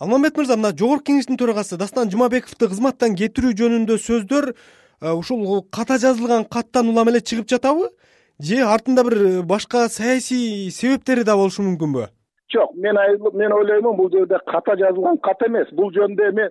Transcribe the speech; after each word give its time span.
алмамбет 0.00 0.38
мырза 0.38 0.56
мына 0.56 0.72
жогорку 0.72 1.10
кеңештин 1.10 1.36
төрагасы 1.36 1.76
дастан 1.76 2.10
жумабековду 2.12 2.68
кызматтан 2.72 3.16
кетирүү 3.20 3.52
жөнүндө 3.58 3.98
сөздөр 4.00 4.46
э, 4.52 5.12
ушул 5.12 5.60
ката 5.76 5.98
жазылган 6.00 6.46
каттан 6.48 6.88
улам 6.88 7.10
эле 7.12 7.20
чыгып 7.20 7.50
жатабы? 7.52 7.90
Же 8.40 8.62
артында 8.64 9.04
бир 9.04 9.16
э, 9.18 9.42
башка 9.42 9.88
саясий 9.92 10.70
себептери 10.70 11.26
да 11.28 11.36
болушу 11.36 11.66
мүмкүнбү? 11.66 12.06
Жок 12.54 12.72
мен 12.80 12.96
мен 13.34 13.52
ойлоймун 13.52 13.96
бул 13.96 14.08
жерде 14.10 14.40
ката 14.46 14.78
жазылган 14.80 15.20
кат 15.20 15.44
эмес. 15.46 15.68
Бул 15.76 15.92
жөнүндө 15.92 16.30
эми 16.32 16.48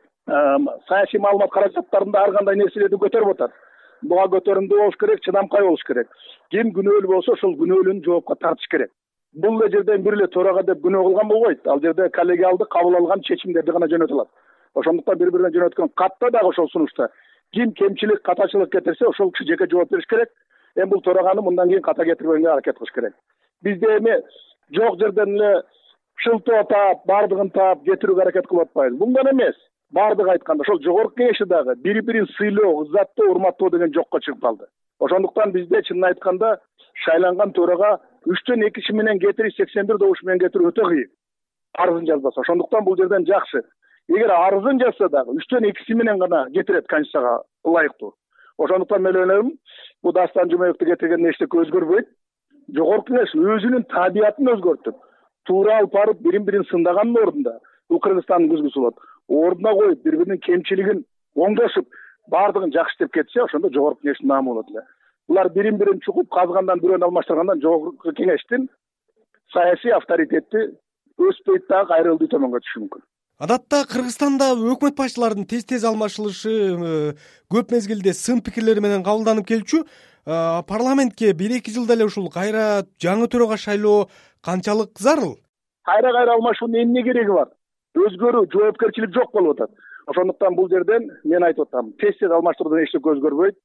саясий 0.88 1.20
маалымат 1.20 1.50
каражаттарында 1.50 2.22
ар 2.22 2.38
кандай 2.38 2.56
нерселерди 2.62 3.02
көтөрүп 3.02 3.34
атат. 3.34 3.58
Буга 4.06 4.30
көтөрүмдүү 4.38 4.78
болуш 4.78 5.02
керек 5.02 5.26
чыдамкай 5.26 5.66
болуш 5.66 5.82
керек. 5.90 6.08
Ким 6.54 6.70
күнөөлүү 6.78 7.16
болсо 7.18 7.34
ошол 7.34 7.58
күнөөлүүнү 7.58 8.06
жоопко 8.06 8.38
тартыш 8.38 8.70
керек 8.70 8.94
бул 9.34 9.61
эле 9.61 9.71
жерден 9.71 10.04
бир 10.04 10.14
эле 10.14 10.27
төрага 10.27 10.64
деп 10.64 10.84
күнөө 10.86 11.04
кылган 11.07 11.27
болбойт 11.27 11.68
ал 11.68 11.82
жерде 11.82 12.09
коллегиалдык 12.09 12.70
кабыл 12.70 12.96
алган 12.96 13.21
чечимдерди 13.21 13.71
гана 13.71 13.88
жөнөтө 13.88 14.14
алат 14.14 14.29
ошондуктан 14.75 15.18
бири 15.20 15.34
бирине 15.34 15.51
жөнөткөн 15.56 15.92
катта 15.96 16.29
дагы 16.32 16.50
ошол 16.50 16.70
сунушта. 16.70 17.10
Ким 17.54 17.73
кемчилик 17.73 18.21
катачылык 18.21 18.71
кетирсе 18.71 19.06
ошол 19.07 19.32
киши 19.32 19.47
жеке 19.47 19.68
жооп 19.71 19.92
бериш 19.92 20.06
керек. 20.06 20.29
Эми 20.75 20.89
бул 20.89 21.01
төраганы 21.01 21.42
мындан 21.42 21.70
кийин 21.70 21.82
ката 21.82 22.06
кетирбөгөнгө 22.06 22.51
аракет 22.51 22.78
кылыш 22.78 22.93
керек. 22.93 23.14
Бизде 23.61 23.97
эми 23.97 24.20
жок 24.75 25.00
жерден 25.00 25.36
эле 25.36 25.64
шылтоо 26.23 26.64
таап 26.70 27.06
баардыгын 27.06 27.50
таап 27.50 27.84
кетирүүгө 27.86 28.21
аракет 28.21 28.48
кылып 28.48 28.70
атпайбыз. 28.70 29.00
Мындан 29.00 29.32
эмес. 29.34 29.56
Баардыгы 29.92 30.29
айтканда 30.32 30.61
ошол 30.61 30.82
жогорку 30.84 31.18
кеңеште 31.18 31.46
дагы 31.46 31.75
бири 31.75 32.02
бирин 32.02 32.28
сыйлоо 32.38 32.84
ызаттоо 32.84 33.31
урматтоо 33.31 33.70
деген 33.70 33.94
жокко 33.94 34.20
чыгып 34.20 34.42
калды. 34.42 34.66
Ошондуктан 35.00 35.52
бизде 35.52 35.81
чынын 35.81 36.11
айтканда 36.11 36.59
шайланган 37.06 37.53
төрага 37.53 37.98
үчтөн 38.30 38.64
эки 38.67 38.80
киши 38.80 38.94
менен 38.94 39.19
кетириш 39.19 39.56
сексен 39.56 39.88
бир 39.88 39.97
добуш 39.97 40.22
менен 40.23 40.39
кетирүү 40.45 40.72
өтө 40.72 40.88
кыйын. 40.89 41.09
Арызын 41.78 42.08
жазбаса. 42.08 42.42
Ошондуктан 42.42 42.83
бул 42.86 42.97
жерден 42.97 43.25
жакшы. 43.25 43.64
Эгер 44.08 44.31
арызын 44.31 44.80
жазса 44.80 45.09
дагы 45.09 45.36
үчтөн 45.38 45.70
экиси 45.70 45.94
менен 45.94 46.20
гана 46.20 46.47
кетирет 46.53 46.88
конституцияга 46.88 47.44
ылайыктуу. 47.66 48.14
Ошондуктан 48.58 49.02
мен 49.04 49.16
ойлойм 49.16 49.52
бул 50.04 50.14
дастан 50.14 50.50
жумабековду 50.50 50.86
кетиргенден 50.86 51.31
эчтеке 51.31 51.62
өзгөрбөйт 51.64 52.08
жогорку 52.76 53.14
кеңеш 53.14 53.34
өзүнүн 53.36 53.86
табиятын 53.92 54.52
өзгөртүп 54.54 54.98
туура 55.48 55.80
алып 55.80 55.94
барып 55.94 56.22
бирин 56.26 56.45
бирин 56.45 56.66
сындагандын 56.70 57.23
ордунда 57.23 57.56
бул 57.89 58.02
кыргызстандын 58.06 58.52
күзгүсү 58.54 58.84
болот 58.84 59.00
ордуна 59.42 59.73
коюп 59.80 60.04
бири 60.06 60.22
биринин 60.22 60.42
кемчилигин 60.45 61.04
оңдошуп 61.36 61.88
баардыгын 62.34 62.73
жакшы 62.76 62.95
иштеп 62.95 63.14
кетсе 63.17 63.44
ошондо 63.44 63.72
жогорку 63.73 64.06
кеңештин 64.06 64.32
наамы 64.32 64.54
болот 64.54 64.70
эле 64.73 64.86
булар 65.30 65.50
бирин 65.54 65.78
бирин 65.78 66.02
чукуп 66.06 66.30
казгандан 66.34 66.82
бирөөнү 66.84 67.06
алмаштыргандан 67.08 67.62
жогорку 67.62 68.14
кеңештин 68.18 68.68
саясий 69.54 69.94
авторитети 69.94 70.66
өспөйт 71.20 71.68
дагы 71.70 71.94
кайрылды 71.94 72.30
төмөнгө 72.32 72.62
түшүшү 72.64 72.84
мүмкүн. 72.84 73.04
Адатта 73.40 73.84
кыргызстанда 73.88 74.50
өкмөт 74.74 74.98
башчыларынын 74.98 75.48
тез 75.48 75.64
тез 75.68 75.86
алмашылышы 75.88 76.52
э, 76.52 77.12
көп 77.54 77.72
мезгилде 77.72 78.14
сын 78.14 78.42
пикирлери 78.44 78.84
менен 78.84 79.06
кабылданып 79.06 79.48
келчү 79.48 79.84
э, 79.84 79.86
парламентке 80.68 81.32
бир 81.34 81.56
эки 81.60 81.72
жылда 81.72 81.96
эле 81.96 82.10
ушул 82.10 82.28
кайра 82.34 82.84
жаңы 83.00 83.30
төрага 83.32 83.56
шайлоо 83.58 84.10
канчалык 84.44 85.00
зарыл? 85.00 85.38
Кайра 85.88 86.12
кайра 86.18 86.36
алмашуунун 86.36 86.84
эмне 86.84 87.04
кереги 87.04 87.32
бар? 87.32 87.54
Өзгөрүү 87.96 88.50
жоопкерчилик 88.52 89.16
жок 89.16 89.32
болуп 89.34 89.56
атат. 89.56 89.72
Ошондуктан 90.08 90.56
бул 90.56 90.68
жерден 90.70 91.08
мен 91.24 91.44
айтып 91.44 91.70
атам 91.70 91.94
тез 92.02 92.18
тез 92.20 92.32
алмаштыруудан 92.36 92.84
эчтеке 92.84 93.14
өзгөрбөйт 93.14 93.56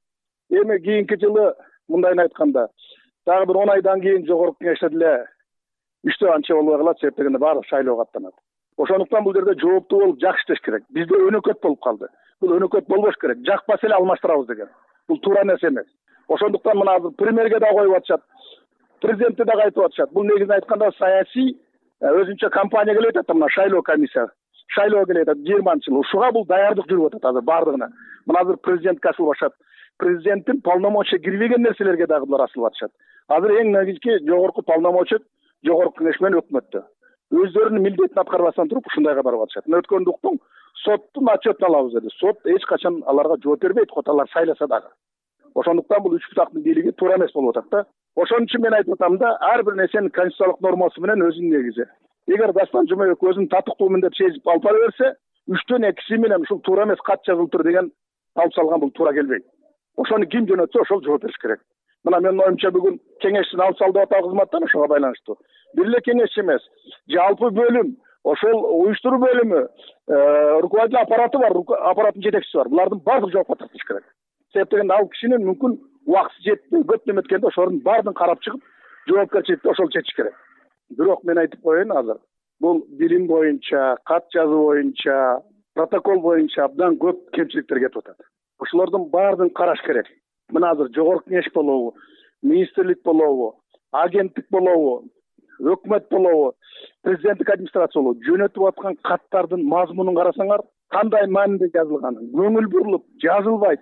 эми 0.49 0.79
кийинки 0.79 1.19
жылы 1.21 1.53
мындайын 1.87 2.19
айтканда 2.19 2.67
дагы 3.25 3.45
бир 3.45 3.57
он 3.57 3.69
айдан 3.69 4.01
кийин 4.01 4.25
жогорку 4.25 4.63
кеңеште 4.63 4.89
деле 4.89 5.25
иштөө 6.03 6.35
анча 6.35 6.55
болбой 6.55 6.77
калат 6.77 6.99
себеп 6.99 7.17
дегенде 7.17 7.37
баардыгы 7.37 7.67
шайлоого 7.67 8.03
аттанат 8.03 8.33
ошондуктан 8.77 9.23
бул 9.23 9.33
жерде 9.33 9.55
жооптуу 9.59 9.99
болуп 9.99 10.19
жакшы 10.19 10.43
иштеш 10.43 10.61
керек. 10.61 10.83
Бизде 10.89 11.15
өнөкөт 11.15 11.61
болуп 11.61 11.81
калды. 11.81 12.07
Бул 12.41 12.55
өнөкөт 12.57 12.87
болбош 12.87 13.15
керек. 13.21 13.39
Жакпаса 13.47 13.87
эле 13.87 13.95
алмаштырабыз 13.95 14.47
деген. 14.47 14.69
Бул 15.07 15.19
туура 15.19 15.43
нерсе 15.45 15.69
эмес. 15.69 15.87
Ошондуктан 16.27 16.77
мына 16.77 16.95
азыр 16.95 17.11
премьерге 17.11 17.59
дагы 17.59 17.75
коюп 17.75 17.97
атышат. 17.97 18.21
Президентке 19.01 19.45
дагы 19.45 19.61
айтып 19.67 19.85
атышат. 19.85 20.11
Бул 20.11 20.23
негизин 20.23 20.51
айтканда 20.51 20.91
саясий 20.97 21.55
э, 22.01 22.07
өзүнчө 22.07 22.49
компания 22.49 22.95
келип 22.95 23.15
атат 23.15 23.27
да 23.27 23.33
мына 23.33 23.49
шайлоо 23.49 23.81
комиссия. 23.81 24.27
Шайлоо 24.75 25.05
келип 25.05 25.29
атат 25.29 25.45
жыйырманчы 25.47 25.91
жылы 25.91 25.99
ушуга 25.99 26.31
бул 26.31 26.45
даярдык 26.45 26.89
жүрүп 26.89 27.13
атат 27.13 27.25
азыр 27.31 27.41
баардыгына. 27.41 27.89
Мына 28.25 28.39
азыр 28.41 28.57
президентке 28.57 29.09
атышат 29.09 29.53
президенттин 29.97 30.61
полномочия 30.61 31.19
кирбеген 31.19 31.63
нерселерге 31.63 32.07
дагы 32.07 32.25
булар 32.25 32.47
асылып 32.47 32.71
атышат 32.71 32.91
азыр 33.27 33.55
эң 33.61 33.71
негизги 33.73 34.19
жогорку 34.27 34.61
полномочия 34.61 35.19
жогорку 35.65 36.03
кеңеш 36.03 36.19
менен 36.21 36.41
өкмөттө. 36.41 36.83
Өздөрүнүн 37.33 37.81
милдетин 37.81 38.21
аткарбастан 38.21 38.69
туруп 38.69 38.87
ушундайга 38.91 39.23
барып 39.25 39.45
атышат. 39.45 39.65
Мына 39.67 39.81
өткөндө 39.81 40.13
уктум 40.13 40.37
соттун 40.83 41.29
отчетун 41.33 41.67
алабыз 41.69 41.93
деди. 41.97 42.13
Сот 42.19 42.37
эч 42.45 42.65
качан 42.69 43.01
аларга 43.07 43.37
жооп 43.43 43.61
бербейт 43.61 43.91
хоть 43.91 44.07
алар 44.07 44.29
шайласа 44.29 44.67
дагы. 44.67 44.89
Ошондуктан 45.55 46.03
бул 46.03 46.15
үч 46.15 46.27
бутактын 46.29 46.61
бийлиги 46.61 46.91
туура 46.91 47.17
эмес 47.17 47.33
болуп 47.33 47.57
атат 47.57 47.71
да. 47.71 47.85
Ошон 48.15 48.45
үчүн 48.45 48.61
мен 48.61 48.73
айтып 48.73 48.93
атам 48.93 49.17
да 49.17 49.37
ар 49.41 49.63
бир 49.63 49.75
нерсенин 49.75 50.11
конституциялык 50.11 50.61
нормасы 50.61 51.01
менен 51.01 51.25
өзүнүн 51.25 51.57
негизи. 51.57 51.89
Эгер 52.27 52.53
дастан 52.53 52.87
жумабеков 52.87 53.33
өзүн 53.33 53.49
татыктуу 53.49 53.89
деп 54.01 54.15
сезип 54.15 54.47
алып 54.47 54.63
бара 54.63 54.85
берсе 54.85 55.15
үчтөн 55.49 55.89
экиси 55.89 56.17
менен 56.17 56.41
ушул 56.41 56.61
туура 56.61 56.85
эмес 56.85 57.01
кат 57.05 57.25
жазылыптыр 57.25 57.63
деген 57.63 57.91
алып 58.35 58.53
салган 58.53 58.79
бул 58.79 58.91
туура 58.91 59.13
келбейт 59.13 59.45
ошону 59.97 60.27
ким 60.27 60.47
жөнөтсө 60.49 60.81
ошол 60.81 61.03
жооп 61.05 61.23
бериш 61.23 61.37
керек. 61.41 61.61
Мына 62.05 62.19
менин 62.21 62.41
оюмча 62.45 62.71
бүгүн 62.71 62.99
кеңештин 63.23 63.61
алып 63.65 63.77
сал 63.79 63.93
деп 63.93 64.05
атабы 64.05 64.29
кызматтан 64.29 64.67
ошого 64.67 64.87
байланыштуу. 64.87 65.37
Бир 65.75 65.87
эле 65.87 66.01
кеңешчи 66.05 66.41
эмес. 66.43 66.67
Жалпы 67.09 67.49
бөлүм 67.59 67.95
ошол 68.23 68.61
уюштуруу 68.81 69.21
бөлүмү 69.23 69.61
э, 69.63 70.59
руководитель 70.61 71.01
аппараты 71.01 71.41
бар 71.41 71.57
аппараттын 71.91 72.23
жетекчиси 72.27 72.57
бар. 72.57 72.69
Булардын 72.69 73.01
баардыгы 73.05 73.31
жоопко 73.37 73.55
тартылыш 73.55 73.87
керек. 73.87 74.05
Себеп 74.53 74.71
дегенде 74.71 74.93
ал 74.93 75.09
кишинин 75.09 75.45
мүмкүн 75.49 75.79
убактысы 76.05 76.49
жетпей 76.49 76.85
көп 76.93 77.09
неметкенде 77.09 77.47
ошолордун 77.47 77.81
баардыгын 77.85 78.19
карап 78.21 78.41
чыгып 78.45 78.61
жоопкерчиликти 79.09 79.73
ошол 79.73 79.89
чечиш 79.89 80.15
керек. 80.15 80.37
Бирок 80.89 81.23
мен 81.23 81.41
айтып 81.41 81.61
коеюн 81.61 81.97
азыр 81.97 82.21
бул 82.59 82.85
билим 82.89 83.27
боюнча 83.27 83.97
кат 84.05 84.25
жазуу 84.33 84.65
боюнча 84.67 85.41
протокол 85.73 86.21
боюнча 86.21 86.63
абдан 86.65 86.97
көп 86.97 87.29
кемчиликтер 87.35 87.79
кетип 87.79 87.97
атат 87.97 88.17
ошолордун 88.59 89.09
баардыгын 89.09 89.53
караш 89.53 89.81
керек. 89.85 90.07
Мына 90.51 90.71
азыр 90.71 90.89
жогорку 90.95 91.29
кеңеш 91.29 91.51
болобу 91.53 91.95
министрлик 92.43 93.01
болобу 93.03 93.55
агенттик 93.91 94.45
болобу 94.51 95.09
өкмөт 95.59 96.07
болобу 96.11 96.53
президенттик 97.03 97.49
администрация 97.49 98.01
болобу 98.01 98.23
жөнөтүп 98.27 98.67
аткан 98.69 98.97
каттардын 99.09 99.65
мазмунун 99.65 100.15
карасаңар 100.15 100.63
кандай 100.93 101.27
мааниде 101.27 101.71
жазылганын 101.73 102.31
көңүл 102.35 102.69
бурулуп 102.71 103.05
жазылбайт. 103.23 103.81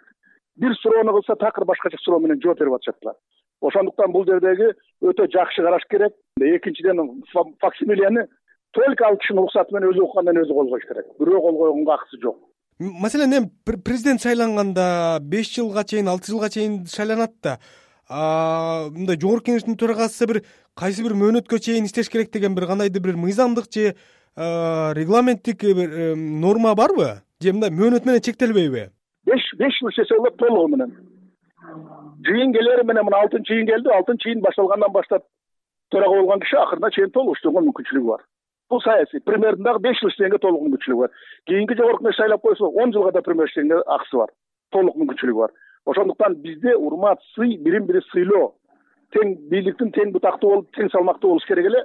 Бир 0.55 0.75
суроону 0.81 1.13
кылса 1.17 1.35
такыр 1.35 1.65
башкача 1.65 1.97
суроо 2.01 2.19
менен 2.19 2.39
жооп 2.43 2.59
берип 2.59 2.77
атышат 2.77 2.99
булар 3.01 3.17
ошондуктан 3.63 4.11
бул 4.11 4.25
жердеги 4.27 4.71
өтө 5.01 5.27
жакшы 5.33 5.63
караш 5.63 5.85
керек. 5.89 6.13
Экинчиден 6.39 7.23
факсимилияны 7.61 8.27
только 8.71 9.07
ал 9.07 9.17
кишинин 9.17 9.43
уруксаты 9.43 9.73
менен 9.73 9.93
өзү 9.93 10.03
уккандан 10.07 10.41
өзү 10.43 10.53
кол 10.53 10.69
коюш 10.69 10.87
керек. 10.87 11.07
Бирөө 11.19 11.41
кол 11.41 11.57
койгонго 11.61 11.93
акысы 11.93 12.21
жок 12.21 12.37
маселен 12.79 13.33
эми 13.33 13.51
президент 13.65 14.21
шайланганда 14.21 15.19
беш 15.21 15.53
жылга 15.55 15.83
чейин 15.83 16.07
алты 16.07 16.31
жылга 16.31 16.49
чейин 16.49 16.85
шайланат 16.85 17.33
да. 17.41 17.59
Мындай 18.09 19.17
жогорку 19.19 19.51
кеңештин 19.51 19.77
төрагасы 19.77 20.27
бир 20.27 20.41
кайсы 20.75 21.03
бир 21.03 21.13
мөөнөткө 21.13 21.59
чейин 21.59 21.85
иштеш 21.85 22.09
керек 22.09 22.31
деген 22.33 22.55
бир 22.55 22.67
кандайдыр 22.67 23.01
бир 23.01 23.15
мыйзамдык 23.15 23.71
же 23.71 23.95
регламенттик 24.35 25.63
бир 25.63 26.15
норма 26.15 26.75
барбы? 26.75 27.21
Же 27.41 27.53
мындай 27.53 27.69
мөөнөт 27.69 28.05
менен 28.05 28.21
чектелбейби? 28.21 28.89
Беш 29.25 29.43
беш 29.57 29.79
жыл 29.79 29.89
иштесе 29.89 30.17
болот 30.17 30.37
толугу 30.37 30.75
менен. 30.75 30.91
Жыйын 32.27 32.53
келери 32.53 32.83
менен 32.83 33.07
мына 33.07 33.23
алтынчы 33.23 33.53
жыйын 33.53 33.67
келди 33.67 33.89
алтынчы 33.95 34.29
жыйын 34.29 34.43
башталгандан 34.43 34.91
баштап 34.91 35.23
төрага 35.91 36.19
болгон 36.19 36.39
киши 36.43 36.57
акырына 36.57 36.91
чейин 36.91 37.11
толук 37.11 37.37
иштөөгө 37.37 37.63
мүмкүнчүлүгү 37.67 38.09
бар 38.09 38.25
бул 38.73 38.81
саясий. 38.81 39.19
Премьердин 39.19 39.63
дагы 39.63 39.79
беш 39.79 39.99
жыл 40.01 40.09
иштегенге 40.09 40.39
толук 40.41 40.65
мүмкүнчүлүгү 40.65 41.05
бар. 41.05 41.11
Кийинки 41.47 41.77
жогорку 41.77 42.03
кеңеш 42.03 42.17
шайлап 42.17 42.41
койсо 42.41 42.67
он 42.67 42.93
жылга 42.93 43.11
да 43.11 43.21
премьер 43.21 43.47
иштегенге 43.47 43.81
акысы 43.85 44.17
бар. 44.17 44.29
Толук 44.71 44.97
мүмкүнчүлүгү 44.97 45.39
бар. 45.39 45.51
Ошондуктан 45.85 46.35
бизде 46.41 46.75
урмат 46.75 47.19
сый 47.35 47.57
бирин 47.57 47.85
бири 47.87 48.01
сыйлоо. 48.11 48.53
Тең 49.13 49.35
бийликтин 49.51 49.91
тең 49.93 50.13
бутактуу 50.13 50.49
болуп 50.49 50.71
тең 50.77 50.89
салмактуу 50.91 51.35
болуш 51.35 51.45
керек 51.47 51.67
эле. 51.69 51.83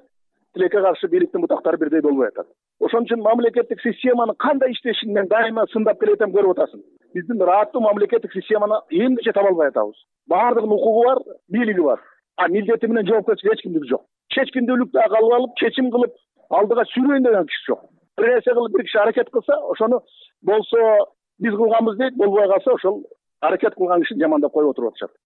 Тилекке 0.55 0.81
каршы 0.81 1.09
бийликтин 1.09 1.43
бутактары 1.43 1.77
бирдей 1.79 2.01
болбой 2.01 2.29
атат. 2.29 2.47
Ошон 2.81 3.05
үчүн 3.05 3.21
мамлекеттик 3.23 3.83
системанын 3.83 4.39
кандай 4.39 4.73
иштешин 4.73 5.13
мен 5.13 5.29
дайыма 5.29 5.67
сындап 5.73 6.01
келип 6.01 6.17
атам 6.17 6.33
көрүп 6.33 6.55
атасың. 6.55 6.81
Биздин 7.15 7.43
ырааттуу 7.43 7.83
мамлекеттик 7.83 8.33
системаны 8.33 8.81
эмгиче 8.91 9.33
таба 9.33 9.51
албай 9.51 9.69
атабыз. 9.69 9.99
Баардыгынын 10.29 10.77
укугу 10.79 11.05
бар 11.05 11.19
бийлиги 11.53 11.85
бар. 11.85 12.01
А 12.37 12.49
милдети 12.49 12.87
менен 12.87 13.07
жоопкерчилиги 13.07 13.55
эч 13.55 13.63
кимдики 13.63 13.91
жок. 13.91 14.07
Чечкиндүүлүктү 14.33 15.05
кабыл 15.11 15.35
алып 15.37 15.57
чечим 15.59 15.91
кылып 15.91 16.15
алдыга 16.51 16.85
сүйрөйүн 16.93 17.25
деген 17.25 17.47
киши 17.47 17.73
жок. 17.73 17.85
Бир 18.17 18.29
нерсе 18.33 18.55
кылып 18.55 18.77
бир 18.77 18.85
киши 18.85 18.99
аракет 18.99 19.31
кылса 19.31 19.57
ошону 19.73 20.03
болсо 20.43 20.83
биз 21.39 21.55
кылганбыз 21.55 21.97
дейт 21.99 22.17
болбой 22.17 22.49
калса 22.49 22.73
ошол 22.75 23.05
аракет 23.41 23.75
кылган 23.75 24.03
кишини 24.03 24.23
жамандап 24.23 24.53
коюп 24.53 24.71
отуруп 24.71 24.95
атышат 24.95 25.11